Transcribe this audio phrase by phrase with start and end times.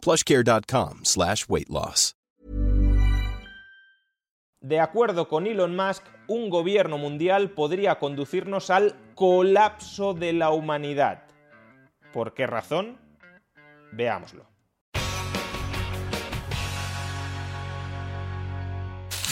[0.00, 2.14] plushcare.com slash weight loss.
[4.62, 11.24] De acuerdo con Elon Musk, un gobierno mundial podría conducirnos al colapso de la humanidad.
[12.12, 12.98] ¿Por qué razón?
[13.92, 14.50] Veámoslo.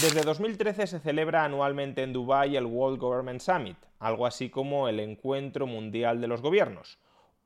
[0.00, 5.00] Desde 2013 se celebra anualmente en Dubái el World Government Summit, algo así como el
[5.00, 6.98] Encuentro Mundial de los Gobiernos,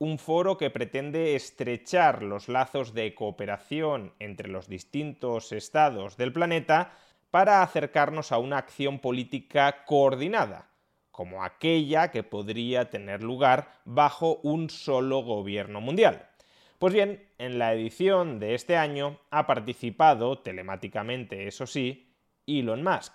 [0.03, 6.91] un foro que pretende estrechar los lazos de cooperación entre los distintos estados del planeta
[7.31, 10.69] para acercarnos a una acción política coordinada,
[11.09, 16.27] como aquella que podría tener lugar bajo un solo gobierno mundial.
[16.79, 22.13] Pues bien, en la edición de este año ha participado, telemáticamente eso sí,
[22.45, 23.13] Elon Musk,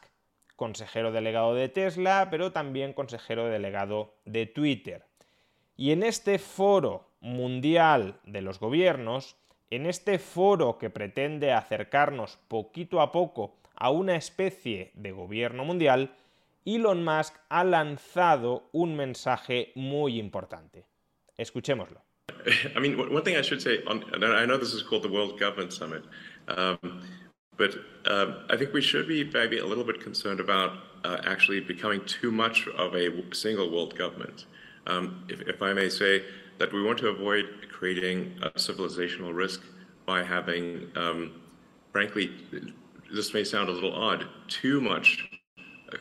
[0.56, 5.07] consejero delegado de Tesla, pero también consejero delegado de Twitter.
[5.78, 9.36] Y en este foro mundial de los gobiernos,
[9.70, 16.10] en este foro que pretende acercarnos poquito a poco a una especie de gobierno mundial,
[16.66, 20.84] Elon Musk ha lanzado un mensaje muy importante.
[21.36, 22.02] Escuchémoslo.
[22.76, 25.72] I mean, one thing I should say, I know this is called the World Government
[25.72, 26.02] Summit,
[26.48, 27.02] um,
[27.58, 27.74] But
[28.06, 32.00] um, I think we should be maybe a little bit concerned about uh, actually becoming
[32.06, 34.46] too much of a single world government.
[34.88, 36.22] Um, if, if, I may say
[36.58, 39.60] that we want to avoid creating a civilizational risk
[40.06, 41.32] by having, um,
[41.92, 42.30] frankly,
[43.12, 45.28] this may sound a little odd, too much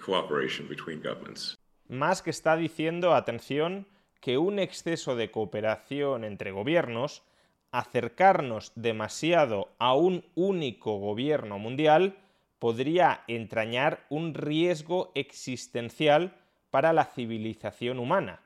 [0.02, 1.58] cooperation between governments.
[1.90, 3.86] Musk está diciendo, atención,
[4.22, 7.24] que un exceso de cooperación entre gobiernos
[7.72, 12.18] acercarnos demasiado a un único gobierno mundial
[12.60, 16.34] podría entrañar un riesgo existencial
[16.72, 18.42] para la civilización humana.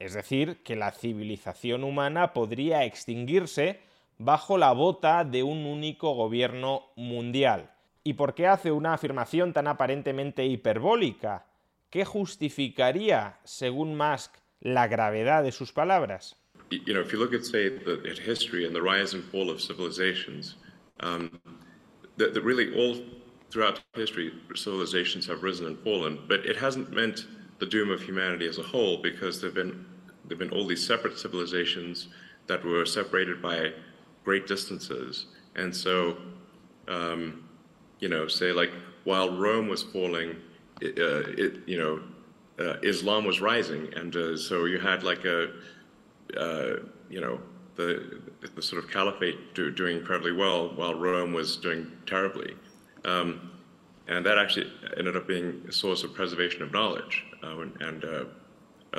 [0.00, 3.80] Es decir, que la civilización humana podría extinguirse
[4.18, 7.70] bajo la bota de un único gobierno mundial.
[8.02, 11.46] ¿Y por qué hace una afirmación tan aparentemente hiperbólica?
[11.90, 16.36] ¿Qué justificaría, según Musk, la gravedad de sus palabras?
[16.70, 19.50] you know, if you look at, say, the, at history and the rise and fall
[19.50, 20.54] of civilizations,
[21.00, 21.40] um,
[22.16, 22.96] that, that really all
[23.50, 27.26] throughout history, civilizations have risen and fallen, but it hasn't meant
[27.58, 29.84] the doom of humanity as a whole because there've been
[30.30, 32.06] there've been all these separate civilizations
[32.46, 33.72] that were separated by
[34.24, 35.26] great distances,
[35.56, 36.16] and so,
[36.86, 37.48] um,
[37.98, 38.70] you know, say like
[39.04, 40.36] while Rome was falling,
[40.80, 42.00] it, uh, it you know,
[42.64, 45.50] uh, Islam was rising, and uh, so you had like a
[46.38, 46.76] uh,
[47.08, 47.40] you know,
[47.76, 48.20] the,
[48.54, 52.54] the sort of caliphate do, doing incredibly well while Rome was doing terribly.
[53.04, 53.50] Um,
[54.06, 58.24] and that actually ended up being a source of preservation of knowledge uh, and, uh,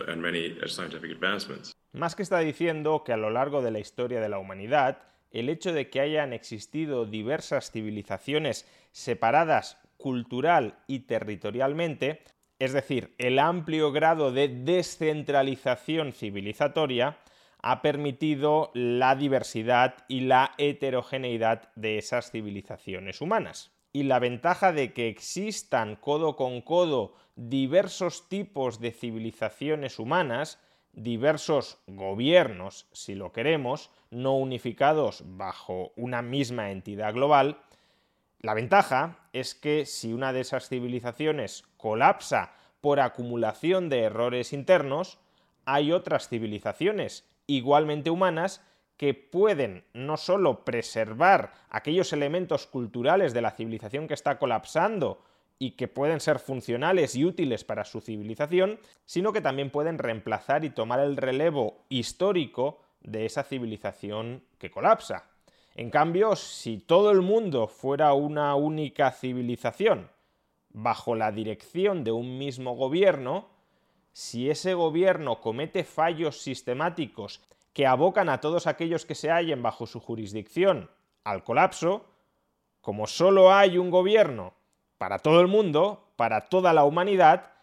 [0.07, 1.73] and many scientific advancements.
[1.93, 4.99] Más que está diciendo que a lo largo de la historia de la humanidad,
[5.31, 12.21] el hecho de que hayan existido diversas civilizaciones separadas cultural y territorialmente
[12.61, 17.17] es decir, el amplio grado de descentralización civilizatoria,
[17.63, 23.71] ha permitido la diversidad y la heterogeneidad de esas civilizaciones humanas.
[23.93, 30.59] Y la ventaja de que existan codo con codo diversos tipos de civilizaciones humanas,
[30.93, 37.61] diversos gobiernos, si lo queremos, no unificados bajo una misma entidad global,
[38.39, 45.19] la ventaja es que si una de esas civilizaciones colapsa por acumulación de errores internos,
[45.65, 48.61] hay otras civilizaciones igualmente humanas
[49.01, 55.23] que pueden no solo preservar aquellos elementos culturales de la civilización que está colapsando
[55.57, 58.77] y que pueden ser funcionales y útiles para su civilización,
[59.07, 65.31] sino que también pueden reemplazar y tomar el relevo histórico de esa civilización que colapsa.
[65.73, 70.11] En cambio, si todo el mundo fuera una única civilización,
[70.69, 73.49] bajo la dirección de un mismo gobierno,
[74.13, 77.41] si ese gobierno comete fallos sistemáticos
[77.73, 80.89] que abocan a todos aquellos que se hallen bajo su jurisdicción
[81.23, 82.05] al colapso,
[82.81, 84.53] como solo hay un gobierno
[84.97, 87.53] para todo el mundo, para toda la humanidad,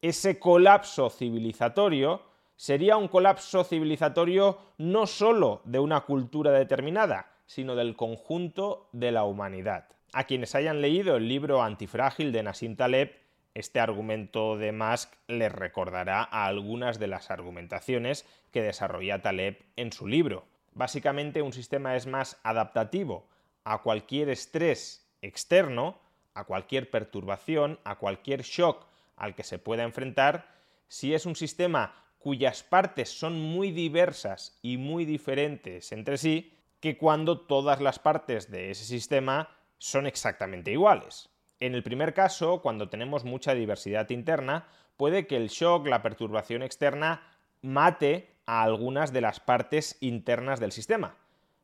[0.00, 2.22] ese colapso civilizatorio
[2.56, 9.24] sería un colapso civilizatorio no solo de una cultura determinada, sino del conjunto de la
[9.24, 9.88] humanidad.
[10.12, 13.12] A quienes hayan leído el libro Antifrágil de Nassim Taleb,
[13.56, 19.94] este argumento de Musk les recordará a algunas de las argumentaciones que desarrolla Taleb en
[19.94, 20.44] su libro.
[20.74, 23.26] Básicamente un sistema es más adaptativo
[23.64, 25.98] a cualquier estrés externo,
[26.34, 28.86] a cualquier perturbación, a cualquier shock
[29.16, 30.46] al que se pueda enfrentar,
[30.88, 36.98] si es un sistema cuyas partes son muy diversas y muy diferentes entre sí, que
[36.98, 39.48] cuando todas las partes de ese sistema
[39.78, 41.30] son exactamente iguales.
[41.60, 44.66] En el primer caso, cuando tenemos mucha diversidad interna,
[44.96, 47.22] puede que el shock, la perturbación externa,
[47.62, 51.16] mate a algunas de las partes internas del sistema.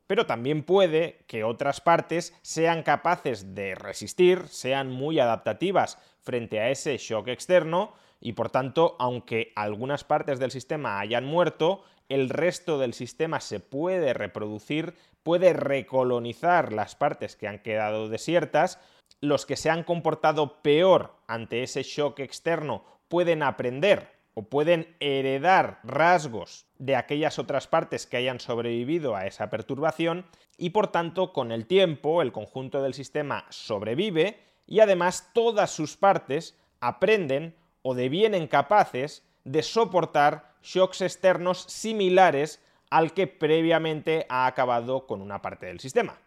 [0.06, 6.70] Pero también puede que otras partes sean capaces de resistir, sean muy adaptativas frente a
[6.70, 12.78] ese shock externo y por tanto, aunque algunas partes del sistema hayan muerto, el resto
[12.78, 18.78] del sistema se puede reproducir, puede recolonizar las partes que han quedado desiertas
[19.22, 25.78] los que se han comportado peor ante ese shock externo pueden aprender o pueden heredar
[25.84, 30.26] rasgos de aquellas otras partes que hayan sobrevivido a esa perturbación
[30.58, 35.96] y por tanto con el tiempo el conjunto del sistema sobrevive y además todas sus
[35.96, 42.60] partes aprenden o devienen capaces de soportar shocks externos similares
[42.90, 46.21] al que previamente ha acabado con una parte del sistema.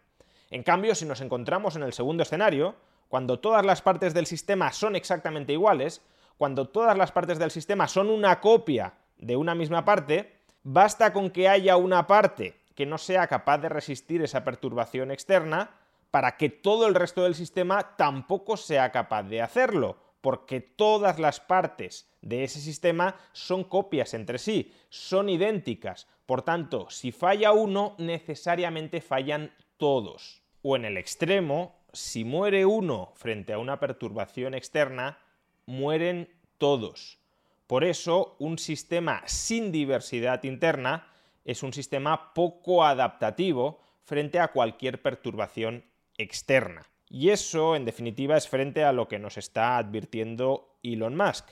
[0.50, 2.76] En cambio, si nos encontramos en el segundo escenario,
[3.08, 6.02] cuando todas las partes del sistema son exactamente iguales,
[6.38, 11.30] cuando todas las partes del sistema son una copia de una misma parte, basta con
[11.30, 15.70] que haya una parte que no sea capaz de resistir esa perturbación externa
[16.10, 21.40] para que todo el resto del sistema tampoco sea capaz de hacerlo, porque todas las
[21.40, 26.06] partes de ese sistema son copias entre sí, son idénticas.
[26.26, 30.42] Por tanto, si falla uno, necesariamente fallan todos.
[30.62, 35.18] O en el extremo, si muere uno frente a una perturbación externa,
[35.66, 36.28] mueren
[36.58, 37.18] todos.
[37.66, 41.08] Por eso, un sistema sin diversidad interna
[41.44, 45.84] es un sistema poco adaptativo frente a cualquier perturbación
[46.16, 46.86] externa.
[47.08, 51.50] Y eso, en definitiva, es frente a lo que nos está advirtiendo Elon Musk.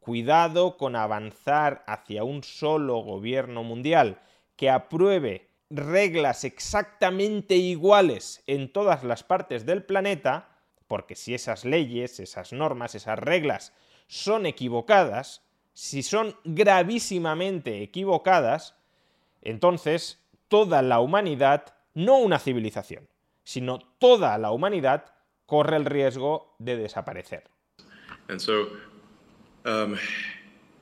[0.00, 4.20] Cuidado con avanzar hacia un solo gobierno mundial
[4.56, 10.48] que apruebe reglas exactamente iguales en todas las partes del planeta,
[10.86, 13.72] porque si esas leyes, esas normas, esas reglas
[14.06, 15.42] son equivocadas,
[15.74, 18.74] si son gravísimamente equivocadas,
[19.42, 20.18] entonces
[20.48, 23.08] toda la humanidad, no una civilización,
[23.44, 25.12] sino toda la humanidad
[25.46, 27.44] corre el riesgo de desaparecer.
[28.28, 28.68] And so,
[29.64, 29.96] um,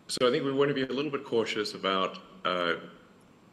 [0.06, 2.74] so I think we want to be a little bit cautious about uh,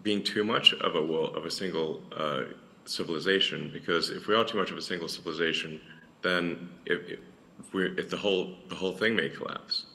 [0.03, 2.43] being too much of a world of a single uh,
[2.85, 5.79] civilization because if we are too much of a single civilization,
[6.21, 7.19] then if,
[7.59, 9.85] if we if the whole the whole thing may collapse.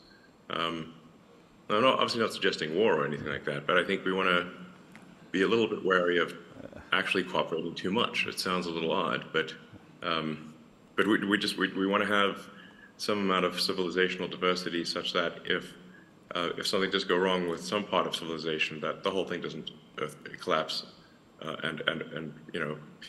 [0.50, 0.94] Um,
[1.70, 4.28] I'm not, obviously not suggesting war or anything like that, but I think we want
[4.28, 4.49] to
[5.32, 6.34] be a little bit wary of
[6.93, 8.26] actually cooperating too much.
[8.26, 9.52] It sounds a little odd, but
[10.02, 10.54] um,
[10.96, 12.46] but we, we just we, we want to have
[12.96, 15.75] some amount of civilizational diversity such that if
[16.34, 19.40] uh, if something does go wrong with some part of civilization, that the whole thing
[19.40, 19.70] doesn't
[20.00, 20.06] uh,
[20.40, 20.84] collapse
[21.42, 22.32] uh, and, and, and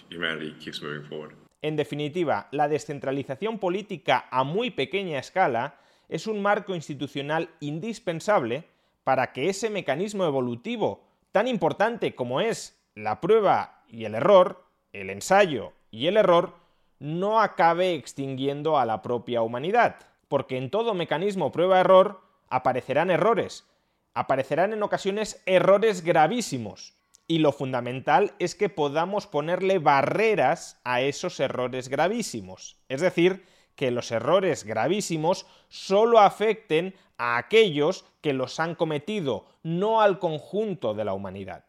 [0.10, 1.34] humanity keeps moving forward.
[1.62, 5.76] En definitiva, la descentralización política a muy pequeña escala
[6.08, 8.64] es un marco institucional indispensable
[9.04, 15.10] para que ese mecanismo evolutivo tan importante como es la prueba y el error, el
[15.10, 16.54] ensayo y el error,
[17.00, 19.98] no acabe extinguiendo a la propia humanidad,
[20.28, 23.66] porque en todo mecanismo prueba-error aparecerán errores,
[24.14, 26.96] aparecerán en ocasiones errores gravísimos.
[27.28, 32.78] Y lo fundamental es que podamos ponerle barreras a esos errores gravísimos.
[32.90, 40.02] Es decir, que los errores gravísimos solo afecten a aquellos que los han cometido, no
[40.02, 41.66] al conjunto de la humanidad.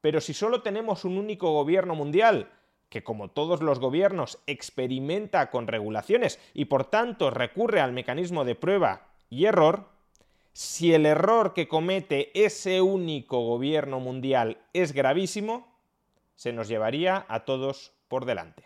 [0.00, 2.50] Pero si solo tenemos un único gobierno mundial,
[2.90, 8.56] que como todos los gobiernos experimenta con regulaciones y por tanto recurre al mecanismo de
[8.56, 9.88] prueba y error,
[10.54, 15.66] si el error que comete ese único gobierno mundial es gravísimo,
[16.36, 18.64] se nos llevaría a todos por delante.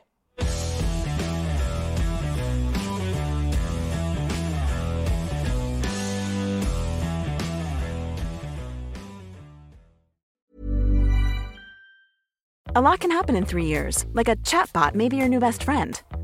[12.75, 15.65] A lot can happen in three years, like a chatbot may be your new best
[15.65, 16.01] friend.